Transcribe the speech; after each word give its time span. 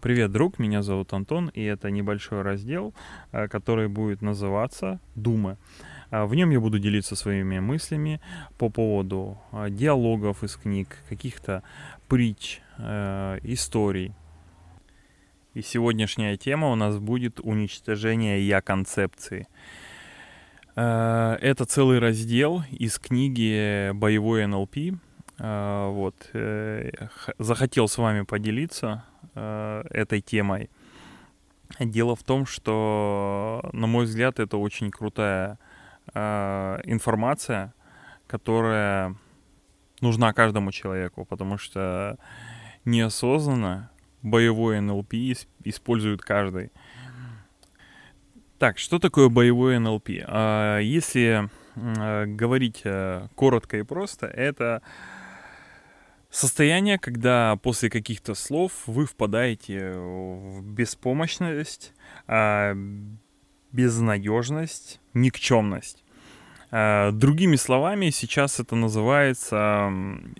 Привет, 0.00 0.30
друг, 0.30 0.58
меня 0.58 0.82
зовут 0.82 1.12
Антон, 1.14 1.48
и 1.54 1.62
это 1.62 1.90
небольшой 1.90 2.42
раздел, 2.42 2.92
э, 3.32 3.48
который 3.48 3.88
будет 3.88 4.20
называться 4.20 5.00
«Думы». 5.14 5.56
А, 6.10 6.26
в 6.26 6.34
нем 6.34 6.50
я 6.50 6.60
буду 6.60 6.78
делиться 6.78 7.16
своими 7.16 7.60
мыслями 7.60 8.20
по 8.58 8.68
поводу 8.68 9.38
а, 9.52 9.70
диалогов 9.70 10.44
из 10.44 10.56
книг, 10.56 10.98
каких-то 11.08 11.62
притч, 12.08 12.60
э, 12.78 13.38
историй. 13.42 14.12
И 15.54 15.62
сегодняшняя 15.62 16.36
тема 16.36 16.70
у 16.70 16.74
нас 16.74 16.98
будет 16.98 17.40
уничтожение 17.40 18.46
я-концепции. 18.46 19.48
Э, 20.76 21.38
это 21.40 21.64
целый 21.64 22.00
раздел 22.00 22.62
из 22.70 22.98
книги 22.98 23.92
«Боевой 23.92 24.46
НЛП». 24.46 24.76
Вот. 25.38 26.30
Захотел 27.38 27.88
с 27.88 27.98
вами 27.98 28.22
поделиться 28.22 29.04
э, 29.34 29.84
этой 29.90 30.20
темой. 30.20 30.70
Дело 31.78 32.16
в 32.16 32.22
том, 32.22 32.46
что, 32.46 33.68
на 33.72 33.86
мой 33.86 34.06
взгляд, 34.06 34.38
это 34.40 34.56
очень 34.56 34.90
крутая 34.90 35.58
э, 36.14 36.80
информация, 36.84 37.74
которая 38.26 39.14
нужна 40.00 40.32
каждому 40.32 40.72
человеку, 40.72 41.24
потому 41.24 41.58
что 41.58 42.18
неосознанно 42.84 43.90
боевой 44.22 44.80
НЛП 44.80 45.14
использует 45.64 46.22
каждый. 46.22 46.70
Так, 48.58 48.78
что 48.78 48.98
такое 48.98 49.28
боевой 49.28 49.78
НЛП? 49.78 50.08
Если 50.08 51.50
говорить 51.76 52.80
э, 52.84 53.28
коротко 53.34 53.76
и 53.76 53.82
просто, 53.82 54.26
это 54.28 54.80
Состояние, 56.36 56.98
когда 56.98 57.56
после 57.62 57.88
каких-то 57.88 58.34
слов 58.34 58.70
вы 58.84 59.06
впадаете 59.06 59.92
в 59.92 60.60
беспомощность, 60.62 61.94
а, 62.26 62.76
безнадежность, 63.72 65.00
никчемность. 65.14 66.04
А, 66.70 67.10
другими 67.12 67.56
словами, 67.56 68.10
сейчас 68.10 68.60
это 68.60 68.76
называется, 68.76 69.90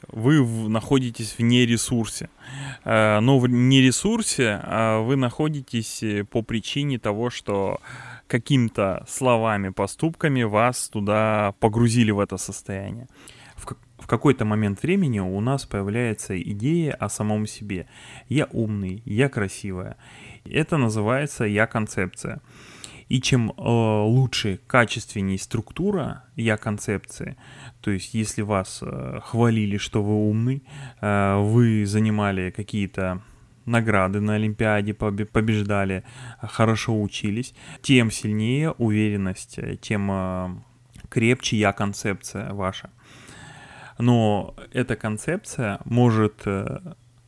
вы 0.08 0.68
находитесь 0.68 1.32
в 1.38 1.40
нересурсе. 1.40 2.28
А, 2.84 3.20
но 3.20 3.38
в 3.38 3.48
нересурсе 3.48 4.60
вы 5.00 5.16
находитесь 5.16 6.02
э, 6.02 6.24
по 6.24 6.42
причине 6.42 6.98
того, 6.98 7.30
что 7.30 7.80
какими-то 8.26 9.02
словами, 9.08 9.70
поступками 9.70 10.42
вас 10.42 10.90
туда 10.90 11.54
погрузили 11.58 12.10
в 12.10 12.20
это 12.20 12.36
состояние 12.36 13.08
какой-то 14.06 14.44
момент 14.44 14.82
времени 14.82 15.20
у 15.20 15.40
нас 15.40 15.64
появляется 15.64 16.40
идея 16.40 16.92
о 16.92 17.08
самом 17.08 17.46
себе. 17.46 17.86
Я 18.28 18.46
умный, 18.52 19.02
я 19.04 19.28
красивая. 19.28 19.96
Это 20.44 20.76
называется 20.76 21.44
я-концепция. 21.44 22.40
И 23.08 23.20
чем 23.20 23.50
э, 23.50 23.52
лучше, 23.56 24.58
качественнее 24.66 25.38
структура 25.38 26.24
я-концепции, 26.34 27.36
то 27.80 27.92
есть 27.92 28.14
если 28.14 28.42
вас 28.42 28.80
э, 28.82 29.20
хвалили, 29.22 29.76
что 29.76 30.02
вы 30.02 30.28
умный, 30.28 30.64
э, 31.00 31.36
вы 31.38 31.86
занимали 31.86 32.50
какие-то 32.50 33.22
награды 33.64 34.20
на 34.20 34.34
Олимпиаде, 34.34 34.92
побеждали, 34.94 36.02
хорошо 36.40 37.00
учились, 37.00 37.54
тем 37.80 38.10
сильнее 38.10 38.72
уверенность, 38.72 39.58
тем 39.80 40.10
э, 40.10 40.56
крепче 41.08 41.56
я-концепция 41.58 42.52
ваша 42.54 42.90
но 43.98 44.54
эта 44.72 44.96
концепция 44.96 45.78
может 45.84 46.42
э, 46.46 46.80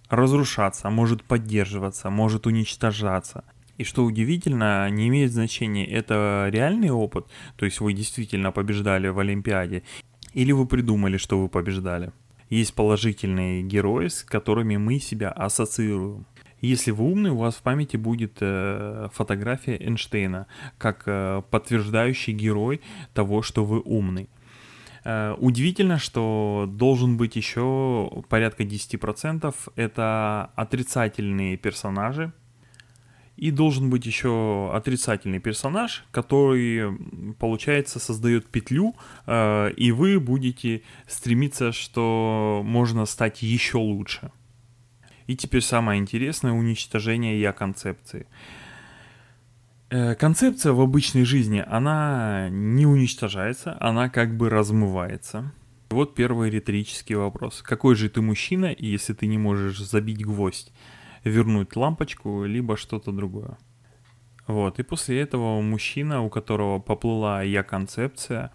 разрушаться, 0.08 0.91
может 0.91 1.22
поддерживаться, 1.24 2.11
может 2.11 2.47
уничтожаться. 2.47 3.44
И 3.77 3.84
что 3.84 4.05
удивительно, 4.05 4.91
не 4.91 5.08
имеет 5.08 5.33
значения, 5.33 5.86
это 5.86 6.48
реальный 6.50 6.91
опыт, 6.91 7.27
то 7.56 7.64
есть 7.64 7.80
вы 7.80 7.92
действительно 7.92 8.50
побеждали 8.50 9.08
в 9.08 9.19
Олимпиаде, 9.20 9.84
или 10.34 10.52
вы 10.52 10.67
придумали, 10.67 11.17
что 11.17 11.40
вы 11.40 11.48
побеждали. 11.48 12.12
Есть 12.51 12.74
положительные 12.74 13.62
герои, 13.62 14.08
с 14.08 14.24
которыми 14.24 14.77
мы 14.77 14.98
себя 14.98 15.30
ассоциируем. 15.30 16.27
Если 16.61 16.90
вы 16.90 17.05
умный, 17.05 17.30
у 17.30 17.36
вас 17.36 17.55
в 17.55 17.62
памяти 17.62 17.96
будет 17.96 18.39
э, 18.40 19.08
фотография 19.12 19.77
Эйнштейна, 19.77 20.46
как 20.77 21.05
э, 21.06 21.42
подтверждающий 21.50 22.33
герой 22.33 22.80
того, 23.14 23.42
что 23.42 23.64
вы 23.64 23.80
умный. 23.80 24.29
Э, 25.08 25.35
удивительно, 25.39 25.98
что 25.98 26.67
должен 26.69 27.17
быть 27.17 27.35
еще 27.35 28.11
порядка 28.29 28.64
10% 28.64 29.55
это 29.74 30.51
отрицательные 30.55 31.57
персонажи. 31.57 32.33
И 33.36 33.51
должен 33.51 33.89
быть 33.89 34.05
еще 34.05 34.70
отрицательный 34.74 35.39
персонаж, 35.39 36.05
который, 36.11 36.98
получается, 37.39 38.01
создает 38.01 38.47
петлю, 38.48 38.97
э, 39.27 39.70
и 39.77 39.92
вы 39.92 40.20
будете 40.20 40.83
стремиться, 41.07 41.73
что 41.73 42.61
можно 42.64 43.07
стать 43.07 43.41
еще 43.42 43.79
лучше. 43.79 44.30
И 45.27 45.36
теперь 45.36 45.63
самое 45.63 46.01
интересное 46.01 46.52
уничтожение 46.52 47.41
я 47.41 47.52
концепции. 47.52 48.27
Э, 49.90 50.14
концепция 50.14 50.72
в 50.72 50.80
обычной 50.82 51.24
жизни, 51.24 51.64
она 51.66 52.48
не 52.50 52.84
уничтожается, 52.84 53.76
она 53.80 54.10
как 54.10 54.36
бы 54.36 54.50
размывается. 54.50 55.52
Вот 55.88 56.14
первый 56.14 56.50
риторический 56.50 57.14
вопрос. 57.14 57.62
Какой 57.62 57.94
же 57.94 58.10
ты 58.10 58.20
мужчина, 58.20 58.74
если 58.76 59.14
ты 59.14 59.26
не 59.26 59.38
можешь 59.38 59.78
забить 59.78 60.22
гвоздь, 60.22 60.72
вернуть 61.24 61.74
лампочку, 61.74 62.44
либо 62.44 62.76
что-то 62.76 63.12
другое? 63.12 63.56
Вот, 64.46 64.78
и 64.78 64.82
после 64.82 65.20
этого 65.20 65.60
мужчина, 65.62 66.22
у 66.22 66.28
которого 66.28 66.78
поплыла 66.78 67.42
я-концепция, 67.42 68.50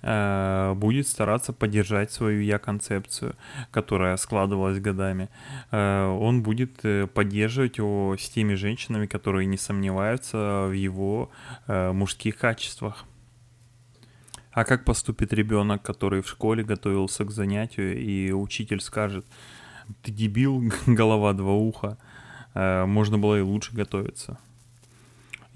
будет 0.00 1.08
стараться 1.08 1.52
поддержать 1.52 2.12
свою 2.12 2.40
я-концепцию, 2.42 3.34
которая 3.70 4.16
складывалась 4.16 4.78
годами. 4.78 5.28
Э, 5.72 6.06
он 6.06 6.42
будет 6.42 6.84
э, 6.84 7.06
поддерживать 7.06 7.78
его 7.78 8.16
с 8.16 8.28
теми 8.28 8.54
женщинами, 8.54 9.06
которые 9.06 9.46
не 9.46 9.56
сомневаются 9.56 10.66
в 10.68 10.72
его 10.72 11.30
мужских 11.66 12.36
качествах. 12.36 13.04
А 14.52 14.64
как 14.64 14.84
поступит 14.84 15.32
ребенок, 15.32 15.82
который 15.82 16.22
в 16.22 16.28
школе 16.28 16.64
готовился 16.64 17.24
к 17.24 17.30
занятию, 17.30 17.98
и 18.00 18.32
учитель 18.32 18.80
скажет, 18.80 19.26
ты 20.02 20.12
дебил, 20.12 20.62
голова 20.86 21.32
два 21.32 21.52
уха, 21.52 21.98
можно 22.54 23.18
было 23.18 23.38
и 23.38 23.42
лучше 23.42 23.74
готовиться. 23.74 24.38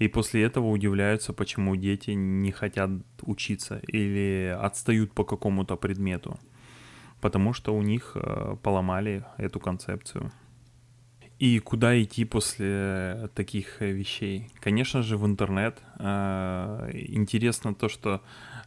И 0.03 0.09
после 0.09 0.43
этого 0.43 0.67
удивляются, 0.67 1.31
почему 1.31 1.77
дети 1.77 2.11
не 2.11 2.51
хотят 2.51 2.89
учиться 3.21 3.79
или 3.87 4.53
отстают 4.61 5.13
по 5.13 5.23
какому-то 5.23 5.77
предмету. 5.77 6.37
Потому 7.21 7.53
что 7.53 7.73
у 7.73 7.81
них 7.81 8.11
э, 8.15 8.57
поломали 8.61 9.23
эту 9.37 9.61
концепцию. 9.61 10.29
И 11.39 11.59
куда 11.59 12.01
идти 12.01 12.25
после 12.25 13.29
таких 13.33 13.79
вещей? 13.79 14.49
Конечно 14.59 15.03
же, 15.03 15.15
в 15.15 15.25
интернет. 15.25 15.81
Э, 15.99 16.89
интересно 16.93 17.73
то, 17.73 17.87
что 17.87 18.21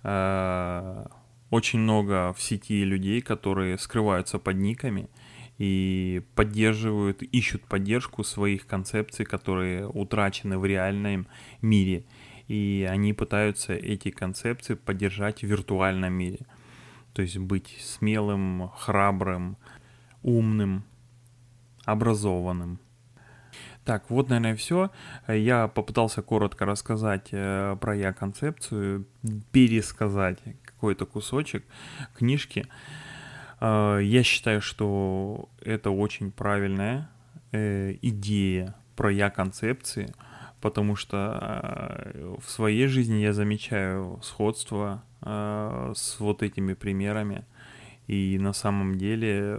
э, 0.04 1.06
очень 1.50 1.80
много 1.80 2.32
в 2.32 2.40
сети 2.40 2.82
людей, 2.82 3.20
которые 3.20 3.76
скрываются 3.76 4.38
под 4.38 4.56
никами 4.56 5.10
и 5.58 6.22
поддерживают, 6.34 7.22
ищут 7.22 7.62
поддержку 7.64 8.24
своих 8.24 8.66
концепций, 8.66 9.24
которые 9.24 9.88
утрачены 9.88 10.58
в 10.58 10.64
реальном 10.64 11.26
мире. 11.62 12.04
И 12.48 12.86
они 12.88 13.12
пытаются 13.12 13.72
эти 13.72 14.10
концепции 14.10 14.74
поддержать 14.74 15.40
в 15.40 15.46
виртуальном 15.46 16.12
мире. 16.12 16.40
То 17.12 17.22
есть 17.22 17.38
быть 17.38 17.76
смелым, 17.80 18.70
храбрым, 18.76 19.56
умным, 20.22 20.84
образованным. 21.84 22.78
Так, 23.84 24.10
вот, 24.10 24.28
наверное, 24.28 24.56
все. 24.56 24.90
Я 25.28 25.68
попытался 25.68 26.20
коротко 26.20 26.66
рассказать 26.66 27.28
э, 27.30 27.76
про 27.80 27.94
я-концепцию, 27.94 29.06
пересказать 29.52 30.38
какой-то 30.64 31.06
кусочек 31.06 31.64
книжки. 32.18 32.66
А, 33.60 33.98
я 33.98 34.22
считаю, 34.22 34.60
что 34.60 35.48
это 35.60 35.90
очень 35.90 36.30
правильная 36.30 37.08
э, 37.52 37.96
идея 38.02 38.74
про 38.94 39.12
я-концепции, 39.12 40.14
потому 40.60 40.96
что 40.96 41.16
а, 41.18 42.36
в 42.40 42.50
своей 42.50 42.86
жизни 42.86 43.16
я 43.16 43.32
замечаю 43.32 44.20
сходство 44.22 45.02
с 45.22 46.20
вот 46.20 46.42
этими 46.42 46.74
примерами. 46.74 47.44
И 48.06 48.38
на 48.38 48.52
самом 48.52 48.96
деле 48.96 49.58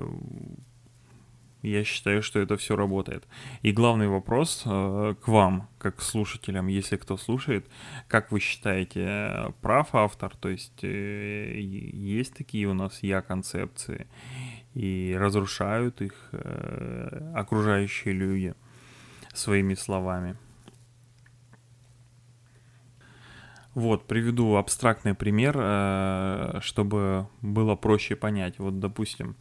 я 1.70 1.84
считаю, 1.84 2.22
что 2.22 2.40
это 2.40 2.58
все 2.58 2.76
работает. 2.76 3.28
И 3.62 3.72
главный 3.72 4.08
вопрос 4.08 4.64
э, 4.66 5.16
к 5.22 5.28
вам, 5.28 5.70
как 5.78 6.02
слушателям, 6.02 6.68
если 6.68 6.98
кто 6.98 7.18
слушает, 7.18 7.68
как 8.08 8.32
вы 8.32 8.40
считаете, 8.40 9.54
прав 9.62 9.94
автор? 9.94 10.36
То 10.36 10.50
есть 10.50 10.84
э, 10.84 11.60
есть 11.60 12.34
такие 12.36 12.68
у 12.68 12.74
нас 12.74 13.04
я-концепции 13.04 14.08
и 14.74 15.16
разрушают 15.18 16.02
их 16.02 16.30
э, 16.32 17.32
окружающие 17.36 18.14
люди? 18.14 18.56
своими 19.38 19.76
словами. 19.76 20.36
Вот, 23.74 24.08
приведу 24.08 24.56
абстрактный 24.56 25.14
пример, 25.14 25.54
чтобы 26.64 27.28
было 27.42 27.76
проще 27.76 28.16
понять. 28.16 28.58
Вот, 28.58 28.80
допустим, 28.80 29.36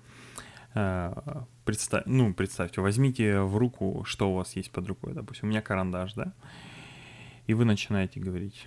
представь, 1.64 2.04
ну, 2.06 2.34
представьте, 2.34 2.80
возьмите 2.80 3.40
в 3.40 3.56
руку, 3.56 4.04
что 4.04 4.30
у 4.30 4.34
вас 4.34 4.56
есть 4.56 4.70
под 4.70 4.86
рукой. 4.88 5.14
Допустим, 5.14 5.48
у 5.48 5.50
меня 5.50 5.62
карандаш, 5.62 6.14
да? 6.14 6.32
И 7.46 7.54
вы 7.54 7.64
начинаете 7.64 8.20
говорить, 8.20 8.66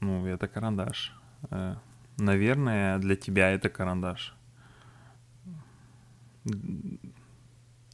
ну, 0.00 0.26
это 0.26 0.48
карандаш. 0.48 1.14
Э, 1.50 1.76
наверное, 2.18 2.98
для 2.98 3.16
тебя 3.16 3.50
это 3.50 3.68
карандаш. 3.68 4.34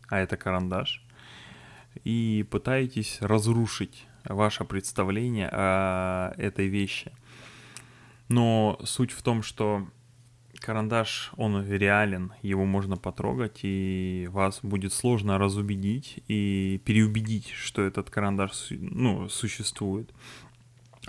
А 0.09 0.19
это 0.19 0.37
карандаш. 0.37 1.05
И 2.05 2.47
пытаетесь 2.51 3.19
разрушить 3.21 4.07
ваше 4.25 4.65
представление 4.65 5.49
о 5.53 6.33
этой 6.39 6.69
вещи. 6.69 7.13
Но 8.29 8.79
суть 8.85 9.13
в 9.13 9.23
том, 9.23 9.43
что 9.43 9.87
карандаш, 10.61 11.33
он 11.37 11.67
реален, 11.67 12.33
его 12.43 12.65
можно 12.65 12.97
потрогать, 12.97 13.61
и 13.63 14.29
вас 14.31 14.61
будет 14.63 14.93
сложно 14.93 15.39
разубедить 15.39 16.23
и 16.29 16.81
переубедить, 16.85 17.51
что 17.51 17.83
этот 17.83 18.11
карандаш 18.11 18.69
ну, 18.71 19.29
существует. 19.29 20.13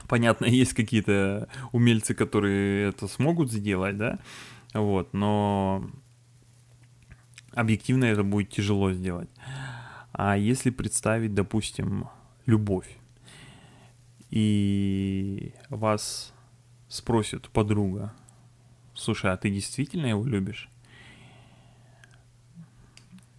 Понятно, 0.07 0.45
есть 0.47 0.73
какие-то 0.73 1.49
умельцы, 1.71 2.13
которые 2.13 2.89
это 2.89 3.07
смогут 3.07 3.51
сделать, 3.51 3.97
да, 3.97 4.19
вот, 4.73 5.13
но 5.13 5.89
объективно 7.53 8.05
это 8.05 8.23
будет 8.23 8.49
тяжело 8.49 8.91
сделать. 8.91 9.29
А 10.13 10.37
если 10.37 10.69
представить, 10.69 11.33
допустим, 11.33 12.07
любовь, 12.45 12.97
и 14.29 15.53
вас 15.69 16.33
спросит 16.87 17.49
подруга, 17.49 18.13
слушай, 18.97 19.31
а 19.31 19.37
ты 19.37 19.49
действительно 19.49 20.07
его 20.07 20.25
любишь? 20.25 20.69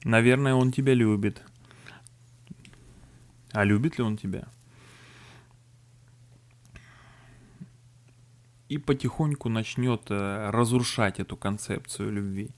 Наверное, 0.04 0.54
он 0.54 0.72
тебя 0.72 0.94
любит. 0.94 1.42
А 3.52 3.64
любит 3.64 3.98
ли 3.98 4.04
он 4.04 4.16
тебя? 4.16 4.48
И 8.68 8.78
потихоньку 8.78 9.48
начнет 9.48 10.10
э, 10.10 10.50
разрушать 10.50 11.20
эту 11.20 11.36
концепцию 11.36 12.12
любви. 12.12 12.50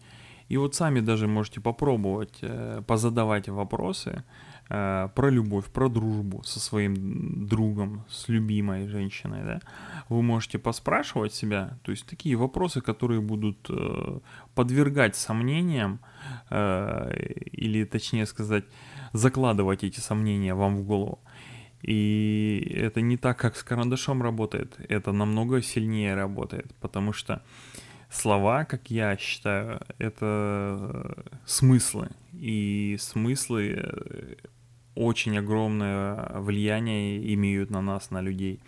И 0.51 0.59
вот 0.59 0.75
сами 0.75 1.01
даже 1.01 1.27
можете 1.27 1.61
попробовать 1.61 2.39
э, 2.43 2.83
позадавать 2.87 3.49
вопросы, 3.49 4.25
Э, 4.73 5.09
про 5.15 5.31
любовь, 5.31 5.65
про 5.65 5.89
дружбу 5.89 6.43
со 6.45 6.61
своим 6.61 7.47
другом, 7.47 8.05
с 8.09 8.29
любимой 8.29 8.87
женщиной, 8.87 9.43
да, 9.45 9.61
вы 10.09 10.23
можете 10.23 10.59
поспрашивать 10.59 11.35
себя, 11.35 11.79
то 11.83 11.91
есть 11.91 12.07
такие 12.07 12.37
вопросы, 12.37 12.81
которые 12.81 13.21
будут 13.21 13.69
э, 13.69 14.21
подвергать 14.55 15.17
сомнениям, 15.17 15.99
или 16.51 17.85
точнее 17.85 18.27
сказать, 18.27 18.65
закладывать 19.13 19.85
эти 19.85 20.01
сомнения 20.01 20.55
вам 20.55 20.77
в 20.77 20.85
голову. 20.85 21.19
И 21.83 22.77
это 22.77 23.01
не 23.01 23.17
так, 23.17 23.39
как 23.39 23.57
с 23.57 23.63
карандашом 23.63 24.23
работает, 24.23 24.77
это 24.89 25.13
намного 25.13 25.63
сильнее 25.63 26.15
работает, 26.15 26.75
потому 26.81 27.13
что 27.13 27.43
слова, 28.11 28.65
как 28.65 28.91
я 28.91 29.17
считаю, 29.17 29.81
это 29.99 31.25
смыслы. 31.47 32.11
И 32.33 32.97
смыслы 32.99 34.37
очень 34.95 35.39
огромное 35.39 36.41
влияние 36.41 37.35
имеют 37.35 37.71
на 37.71 37.81
нас, 37.81 38.11
на 38.11 38.21
людей. 38.21 38.61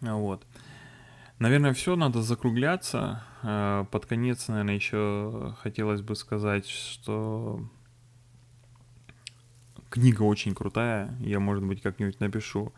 Вот. 0.00 0.46
Наверное, 1.38 1.72
все, 1.74 1.96
надо 1.96 2.22
закругляться. 2.22 3.22
Э, 3.42 3.84
под 3.90 4.06
конец, 4.06 4.48
наверное, 4.48 4.74
еще 4.74 5.54
хотелось 5.60 6.02
бы 6.02 6.14
сказать, 6.14 6.66
что 6.66 7.62
книга 9.88 10.22
очень 10.22 10.54
крутая. 10.54 11.14
Я, 11.20 11.40
может 11.40 11.64
быть, 11.64 11.82
как-нибудь 11.82 12.20
напишу, 12.20 12.72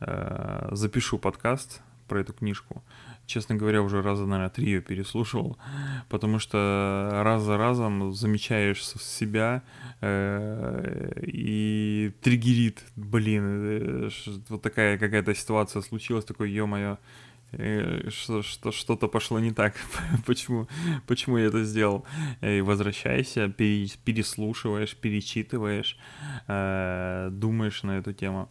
э, 0.00 0.68
запишу 0.72 1.18
подкаст 1.18 1.82
про 2.06 2.20
эту 2.20 2.32
книжку 2.32 2.82
честно 3.26 3.56
говоря, 3.56 3.82
уже 3.82 4.02
раза, 4.02 4.24
наверное, 4.26 4.50
три 4.50 4.66
ее 4.66 4.80
переслушивал, 4.80 5.58
потому 6.08 6.38
что 6.38 7.10
раз 7.24 7.42
за 7.42 7.56
разом 7.56 8.12
замечаешь 8.12 8.84
себя 8.84 9.62
э, 10.00 11.22
и 11.26 12.12
триггерит, 12.22 12.84
блин, 12.96 13.42
э, 13.44 14.10
вот 14.48 14.62
такая 14.62 14.98
какая-то 14.98 15.34
ситуация 15.34 15.82
случилась, 15.82 16.24
такой, 16.24 16.50
ё-моё, 16.50 16.98
э, 17.52 18.08
что, 18.10 18.42
что, 18.42 18.70
что-то 18.70 19.08
пошло 19.08 19.40
не 19.40 19.52
так, 19.52 19.74
почему, 20.26 20.68
почему 21.06 21.38
я 21.38 21.46
это 21.46 21.64
сделал. 21.64 22.04
И 22.42 22.60
возвращайся, 22.60 23.48
переслушиваешь, 23.48 24.96
перечитываешь, 24.96 25.98
э, 26.46 27.28
думаешь 27.32 27.82
на 27.82 27.98
эту 27.98 28.12
тему. 28.12 28.48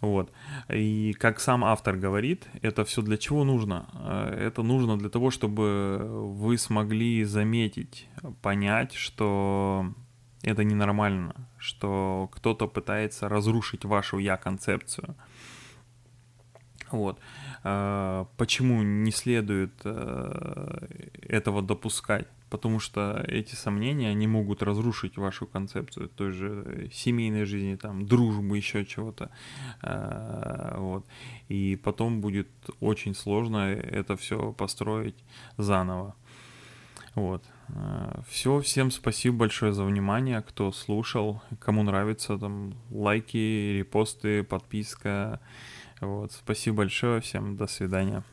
Вот. 0.00 0.32
И 0.70 1.14
как 1.18 1.40
сам 1.40 1.64
автор 1.64 1.96
говорит, 1.96 2.48
это 2.62 2.84
все 2.84 3.02
для 3.02 3.18
чего 3.18 3.44
нужно? 3.44 3.86
Э, 3.94 4.46
это 4.48 4.62
нужно 4.62 4.98
для 4.98 5.10
того, 5.10 5.30
чтобы 5.30 5.98
вы 6.34 6.56
смогли 6.56 7.24
заметить, 7.24 8.08
понять, 8.40 8.94
что 8.94 9.92
это 10.42 10.64
ненормально, 10.64 11.34
что 11.58 12.30
кто-то 12.32 12.66
пытается 12.66 13.28
разрушить 13.28 13.84
вашу 13.84 14.18
я-концепцию. 14.18 15.16
Вот. 16.90 17.20
Э, 17.62 18.24
почему 18.36 18.82
не 18.82 19.12
следует 19.12 19.74
э, 19.84 20.86
этого 21.28 21.62
допускать? 21.62 22.26
Потому 22.50 22.80
что 22.80 23.24
эти 23.28 23.54
сомнения, 23.54 24.10
они 24.10 24.26
могут 24.26 24.62
разрушить 24.62 25.16
вашу 25.16 25.46
концепцию 25.46 26.08
той 26.08 26.32
же 26.32 26.90
семейной 26.92 27.44
жизни, 27.44 27.76
там, 27.76 28.06
дружбы, 28.06 28.56
еще 28.56 28.84
чего-то, 28.84 29.30
э, 29.82 30.74
вот, 30.76 31.06
и 31.48 31.80
потом 31.82 32.20
будет 32.20 32.48
очень 32.80 33.14
сложно 33.14 33.70
это 33.70 34.16
все 34.16 34.52
построить 34.52 35.24
заново, 35.56 36.14
вот. 37.14 37.44
Э, 37.68 38.20
все, 38.28 38.60
всем 38.60 38.90
спасибо 38.90 39.36
большое 39.38 39.72
за 39.72 39.84
внимание, 39.84 40.42
кто 40.42 40.72
слушал, 40.72 41.40
кому 41.60 41.84
нравится, 41.84 42.36
там, 42.36 42.74
лайки, 42.90 43.78
репосты, 43.78 44.42
подписка, 44.42 45.40
вот, 46.00 46.32
спасибо 46.32 46.78
большое, 46.78 47.20
всем 47.20 47.56
до 47.56 47.68
свидания. 47.68 48.24